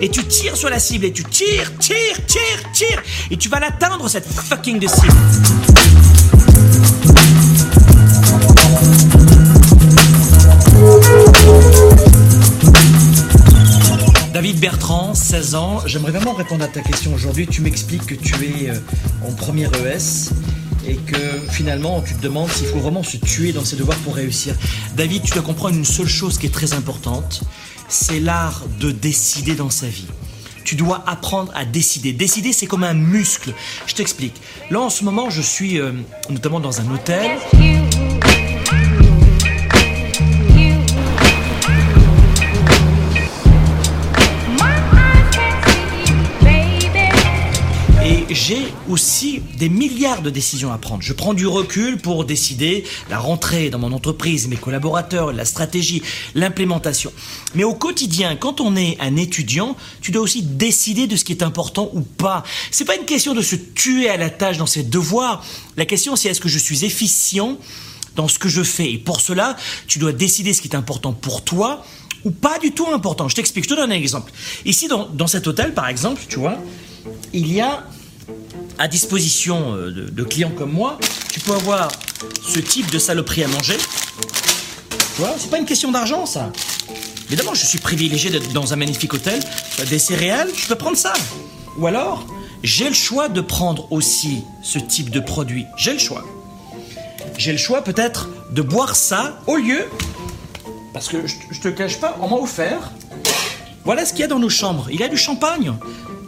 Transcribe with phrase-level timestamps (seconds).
[0.00, 3.02] Et tu tires sur la cible et tu tires, tires, tires, tires.
[3.30, 5.14] Et tu vas l'atteindre cette fucking de cible.
[14.32, 15.80] David Bertrand, 16 ans.
[15.86, 17.46] J'aimerais vraiment répondre à ta question aujourd'hui.
[17.46, 18.74] Tu m'expliques que tu es euh,
[19.26, 20.30] en première ES
[20.86, 24.14] et que finalement tu te demandes s'il faut vraiment se tuer dans ses devoirs pour
[24.14, 24.54] réussir.
[24.96, 27.42] David, tu dois comprendre une seule chose qui est très importante,
[27.88, 30.06] c'est l'art de décider dans sa vie.
[30.64, 32.12] Tu dois apprendre à décider.
[32.12, 33.52] Décider, c'est comme un muscle.
[33.86, 34.34] Je t'explique.
[34.70, 35.92] Là, en ce moment, je suis euh,
[36.30, 37.38] notamment dans un hôtel.
[48.34, 51.02] J'ai aussi des milliards de décisions à prendre.
[51.02, 56.02] Je prends du recul pour décider la rentrée dans mon entreprise, mes collaborateurs, la stratégie,
[56.34, 57.12] l'implémentation.
[57.54, 61.32] Mais au quotidien, quand on est un étudiant, tu dois aussi décider de ce qui
[61.32, 62.42] est important ou pas.
[62.70, 65.44] C'est pas une question de se tuer à la tâche dans ses devoirs.
[65.76, 67.56] La question c'est est-ce que je suis efficient
[68.16, 68.92] dans ce que je fais?
[68.92, 69.56] Et pour cela,
[69.86, 71.84] tu dois décider ce qui est important pour toi
[72.24, 73.28] ou pas du tout important.
[73.28, 74.32] Je t'explique, je te donne un exemple.
[74.64, 76.56] Ici, dans, dans cet hôtel, par exemple, tu vois,
[77.32, 77.84] il y a
[78.78, 80.98] à disposition euh, de, clients comme moi,
[81.32, 81.90] tu peux avoir
[82.42, 83.76] ce type de saloperie à manger.
[83.76, 86.52] Tu vois, c'est pas une question d'argent, ça.
[87.26, 89.40] Évidemment, je suis privilégié d'être dans un magnifique hôtel.
[89.88, 91.12] Des céréales, je peux prendre ça.
[91.78, 92.26] Ou alors,
[92.62, 95.66] j'ai le choix de prendre aussi ce type de produit.
[95.76, 96.24] J'ai le choix.
[97.38, 99.84] J'ai le choix peut-être de boire ça au lieu,
[100.92, 102.92] parce que je, je te cache pas, on m'a offert.
[103.84, 104.86] Voilà ce qu'il y a dans nos chambres.
[104.90, 105.74] Il y a du champagne.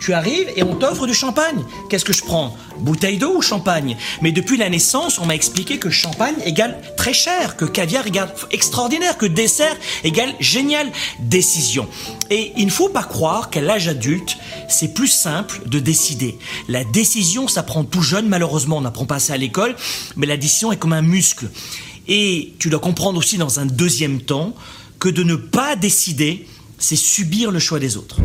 [0.00, 1.64] Tu arrives et on t'offre du champagne.
[1.88, 2.56] Qu'est-ce que je prends?
[2.78, 3.96] Bouteille d'eau ou champagne?
[4.20, 8.34] Mais depuis la naissance, on m'a expliqué que champagne égale très cher, que caviar égale
[8.50, 10.90] extraordinaire, que dessert égale génial.
[11.20, 11.88] Décision.
[12.30, 14.36] Et il ne faut pas croire qu'à l'âge adulte,
[14.68, 16.38] c'est plus simple de décider.
[16.68, 19.74] La décision s'apprend tout jeune, malheureusement on n'apprend pas ça à l'école,
[20.16, 21.48] mais la décision est comme un muscle.
[22.08, 24.54] Et tu dois comprendre aussi dans un deuxième temps
[24.98, 26.46] que de ne pas décider,
[26.78, 28.16] c'est subir le choix des autres.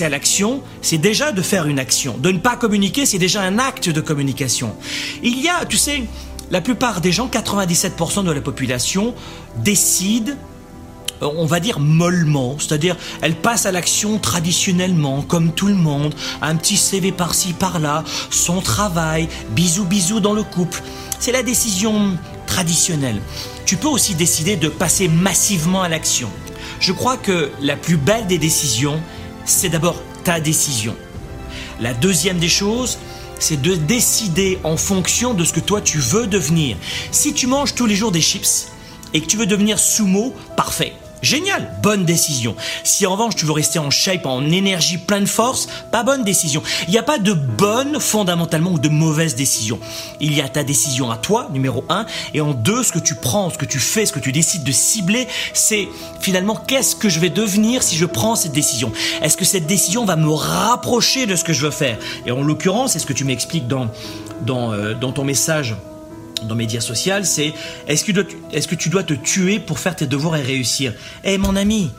[0.00, 2.16] À l'action, c'est déjà de faire une action.
[2.18, 4.74] De ne pas communiquer, c'est déjà un acte de communication.
[5.22, 6.04] Il y a, tu sais,
[6.50, 9.14] la plupart des gens, 97% de la population,
[9.56, 10.32] décident
[11.22, 16.14] euh, on va dire mollement, c'est-à-dire elle passe à l'action traditionnellement, comme tout le monde,
[16.40, 20.82] un petit CV par-ci par-là, son travail, bisous bisous dans le couple.
[21.18, 22.16] C'est la décision
[22.46, 23.20] traditionnelle.
[23.64, 26.28] Tu peux aussi décider de passer massivement à l'action.
[26.80, 29.00] Je crois que la plus belle des décisions,
[29.44, 30.96] c'est d'abord ta décision.
[31.80, 32.98] La deuxième des choses,
[33.38, 36.76] c'est de décider en fonction de ce que toi tu veux devenir.
[37.10, 38.68] Si tu manges tous les jours des chips
[39.14, 40.92] et que tu veux devenir sumo, parfait.
[41.22, 42.56] Génial, bonne décision.
[42.82, 46.24] Si en revanche tu veux rester en shape, en énergie, plein de force, pas bonne
[46.24, 46.64] décision.
[46.88, 49.78] Il n'y a pas de bonne fondamentalement ou de mauvaise décision.
[50.18, 53.14] Il y a ta décision à toi, numéro un, et en deux, ce que tu
[53.14, 55.88] prends, ce que tu fais, ce que tu décides de cibler, c'est
[56.20, 58.90] finalement qu'est-ce que je vais devenir si je prends cette décision?
[59.22, 61.98] Est-ce que cette décision va me rapprocher de ce que je veux faire?
[62.26, 63.88] Et en l'occurrence, c'est ce que tu m'expliques dans,
[64.44, 65.76] dans, euh, dans ton message
[66.48, 67.52] dans médias sociaux, c'est
[67.88, 70.42] est-ce que, tu dois- est-ce que tu dois te tuer pour faire tes devoirs et
[70.42, 70.92] réussir?
[71.24, 71.90] Eh mon ami,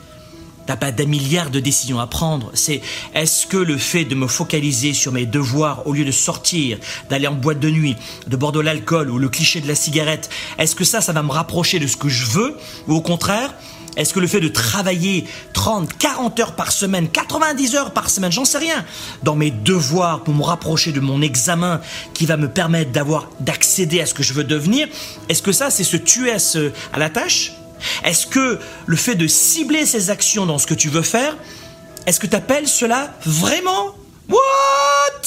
[0.66, 2.50] t'as pas d'un milliard de décisions à prendre.
[2.54, 2.80] C'est
[3.14, 6.78] est-ce que le fait de me focaliser sur mes devoirs au lieu de sortir,
[7.10, 7.96] d'aller en boîte de nuit,
[8.26, 11.22] de boire de l'alcool ou le cliché de la cigarette, est-ce que ça, ça va
[11.22, 12.56] me rapprocher de ce que je veux?
[12.88, 13.52] Ou au contraire
[13.96, 18.32] est-ce que le fait de travailler 30, 40 heures par semaine, 90 heures par semaine,
[18.32, 18.84] j'en sais rien,
[19.22, 21.80] dans mes devoirs pour me rapprocher de mon examen
[22.12, 24.88] qui va me permettre d'avoir, d'accéder à ce que je veux devenir,
[25.28, 27.52] est-ce que ça, c'est se tuer à, la tâche?
[28.04, 31.36] Est-ce que le fait de cibler ses actions dans ce que tu veux faire,
[32.06, 33.94] est-ce que tu appelles cela vraiment?
[34.28, 35.22] What?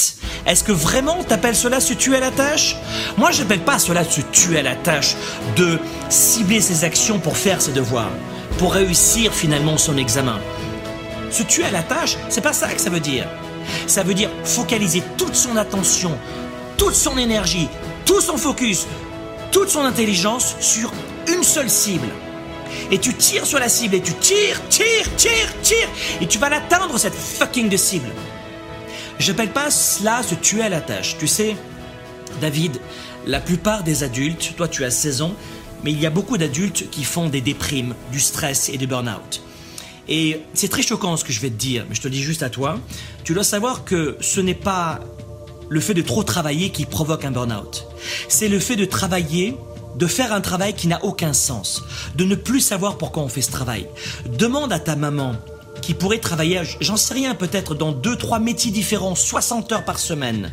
[0.46, 2.78] Est-ce que vraiment t'appelles cela se tuer à la tâche?
[3.18, 5.16] Moi, j'appelle pas cela se tuer à la tâche
[5.56, 8.12] de cibler ses actions pour faire ses devoirs,
[8.58, 10.40] pour réussir finalement son examen.
[11.30, 13.28] Se tuer à la tâche, c'est pas ça que ça veut dire.
[13.86, 16.18] Ça veut dire focaliser toute son attention,
[16.78, 17.68] toute son énergie,
[18.06, 18.88] tout son focus,
[19.52, 20.92] toute son intelligence sur
[21.28, 22.08] une seule cible.
[22.92, 25.90] Et tu tires sur la cible et tu tires, tires, tires, tires,
[26.22, 28.10] et tu vas l'atteindre cette fucking de cible.
[29.20, 31.18] J'appelle pas cela se tuer à la tâche.
[31.20, 31.56] Tu sais,
[32.40, 32.80] David,
[33.26, 35.34] la plupart des adultes, toi tu as 16 ans,
[35.84, 39.42] mais il y a beaucoup d'adultes qui font des déprimes, du stress et du burn-out.
[40.10, 42.24] Et c'est très choquant ce que je vais te dire, mais je te le dis
[42.24, 42.80] juste à toi.
[43.24, 45.00] Tu dois savoir que ce n'est pas
[45.70, 47.88] le fait de trop travailler qui provoque un burn-out.
[48.30, 49.56] C'est le fait de travailler
[49.98, 51.84] de faire un travail qui n'a aucun sens,
[52.16, 53.88] de ne plus savoir pourquoi on fait ce travail.
[54.38, 55.34] Demande à ta maman
[55.82, 60.00] qui pourrait travailler, j'en sais rien, peut-être dans deux, trois métiers différents, 60 heures par
[60.00, 60.52] semaine,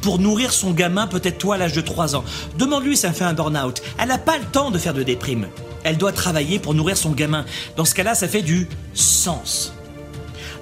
[0.00, 2.24] pour nourrir son gamin, peut-être toi à l'âge de 3 ans.
[2.58, 3.82] Demande-lui ça fait un burn-out.
[3.98, 5.48] Elle n'a pas le temps de faire de déprime.
[5.84, 7.44] Elle doit travailler pour nourrir son gamin.
[7.76, 9.72] Dans ce cas-là, ça fait du sens.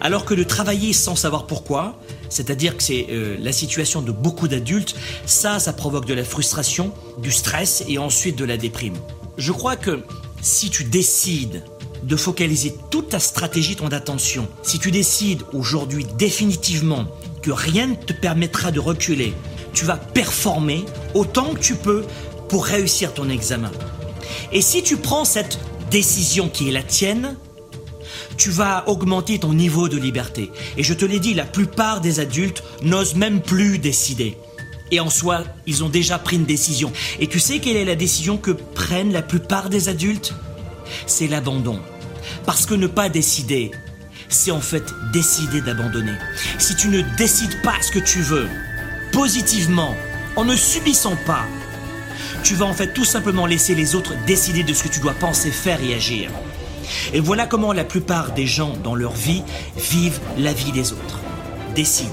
[0.00, 4.48] Alors que de travailler sans savoir pourquoi, c'est-à-dire que c'est euh, la situation de beaucoup
[4.48, 4.94] d'adultes,
[5.26, 8.94] ça, ça provoque de la frustration, du stress et ensuite de la déprime.
[9.36, 10.02] Je crois que
[10.40, 11.62] si tu décides
[12.02, 17.06] de focaliser toute ta stratégie, ton attention, si tu décides aujourd'hui définitivement
[17.42, 19.34] que rien ne te permettra de reculer,
[19.72, 22.04] tu vas performer autant que tu peux
[22.48, 23.70] pour réussir ton examen.
[24.52, 25.58] Et si tu prends cette
[25.90, 27.36] décision qui est la tienne,
[28.36, 30.50] tu vas augmenter ton niveau de liberté.
[30.76, 34.36] Et je te l'ai dit, la plupart des adultes n'osent même plus décider.
[34.90, 36.92] Et en soi, ils ont déjà pris une décision.
[37.20, 40.34] Et tu sais quelle est la décision que prennent la plupart des adultes?
[41.06, 41.80] C'est l'abandon.
[42.46, 43.70] Parce que ne pas décider,
[44.28, 46.14] c'est en fait décider d'abandonner.
[46.58, 48.48] Si tu ne décides pas ce que tu veux,
[49.12, 49.94] positivement,
[50.36, 51.44] en ne subissant pas,
[52.42, 55.14] tu vas en fait tout simplement laisser les autres décider de ce que tu dois
[55.14, 56.30] penser, faire et agir.
[57.12, 59.42] Et voilà comment la plupart des gens dans leur vie
[59.76, 61.20] vivent la vie des autres.
[61.74, 62.08] Décide.